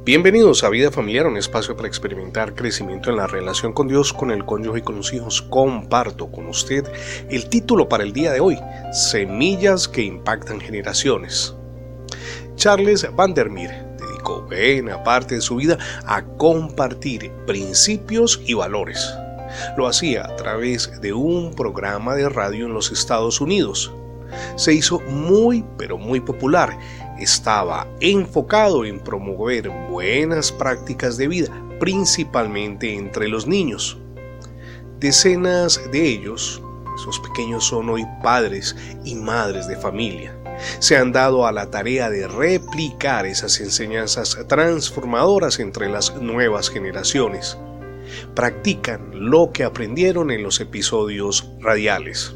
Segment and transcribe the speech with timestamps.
[0.00, 4.32] Bienvenidos a Vida Familiar, un espacio para experimentar crecimiento en la relación con Dios, con
[4.32, 5.42] el cónyuge y con los hijos.
[5.42, 6.84] Comparto con usted
[7.30, 8.58] el título para el día de hoy,
[8.92, 11.54] Semillas que impactan generaciones.
[12.56, 19.08] Charles Vandermeer dedicó buena parte de su vida a compartir principios y valores.
[19.76, 23.92] Lo hacía a través de un programa de radio en los Estados Unidos.
[24.56, 26.76] Se hizo muy, pero muy popular
[27.22, 33.98] estaba enfocado en promover buenas prácticas de vida, principalmente entre los niños.
[34.98, 36.62] Decenas de ellos,
[36.96, 40.36] esos pequeños son hoy padres y madres de familia,
[40.78, 47.58] se han dado a la tarea de replicar esas enseñanzas transformadoras entre las nuevas generaciones.
[48.34, 52.34] Practican lo que aprendieron en los episodios radiales.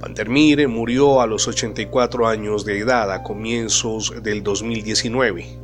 [0.00, 5.58] Vandermeer murió a los 84 años de edad a comienzos del 2019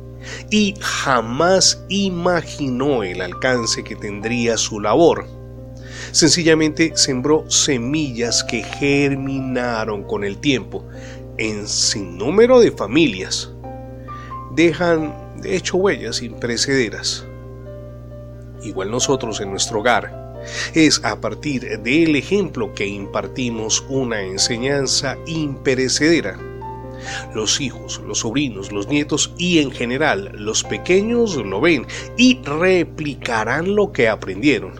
[0.51, 5.25] y jamás imaginó el alcance que tendría su labor.
[6.11, 10.87] Sencillamente sembró semillas que germinaron con el tiempo
[11.37, 13.51] en sinnúmero de familias.
[14.53, 17.25] Dejan, de hecho, huellas imperecederas.
[18.63, 20.26] Igual nosotros en nuestro hogar
[20.73, 26.37] es a partir del ejemplo que impartimos una enseñanza imperecedera.
[27.33, 31.85] Los hijos, los sobrinos, los nietos y en general los pequeños lo ven
[32.17, 34.73] y replicarán lo que aprendieron.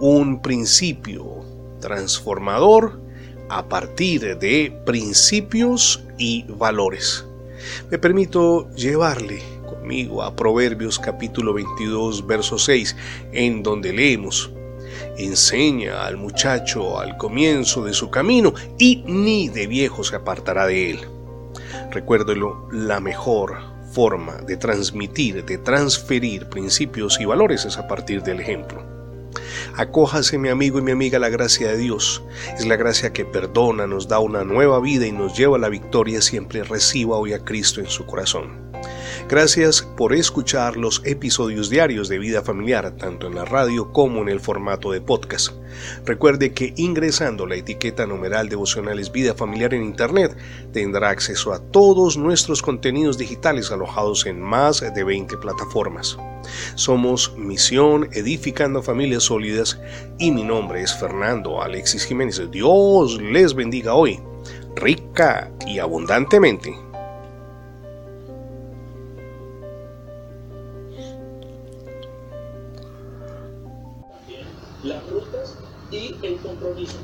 [0.00, 1.44] Un principio
[1.80, 3.00] transformador
[3.48, 7.26] a partir de principios y valores.
[7.90, 9.42] Me permito llevarle
[9.80, 12.96] conmigo a Proverbios capítulo 22, verso 6,
[13.32, 14.50] en donde leemos,
[15.16, 20.90] enseña al muchacho al comienzo de su camino y ni de viejo se apartará de
[20.90, 21.00] él.
[21.90, 23.56] Recuérdelo, la mejor
[23.92, 28.84] forma de transmitir, de transferir principios y valores es a partir del ejemplo.
[29.76, 32.22] Acójase mi amigo y mi amiga la gracia de Dios.
[32.58, 35.68] Es la gracia que perdona, nos da una nueva vida y nos lleva a la
[35.68, 36.20] victoria.
[36.20, 38.69] Siempre reciba hoy a Cristo en su corazón.
[39.28, 44.28] Gracias por escuchar los episodios diarios de Vida Familiar, tanto en la radio como en
[44.28, 45.52] el formato de podcast.
[46.04, 50.36] Recuerde que ingresando la etiqueta numeral devocionales Vida Familiar en Internet,
[50.72, 56.18] tendrá acceso a todos nuestros contenidos digitales alojados en más de 20 plataformas.
[56.74, 59.78] Somos Misión Edificando Familias Sólidas
[60.18, 62.40] y mi nombre es Fernando Alexis Jiménez.
[62.50, 64.20] Dios les bendiga hoy,
[64.76, 66.89] rica y abundantemente.
[74.82, 75.58] las rutas
[75.90, 76.98] y el compromiso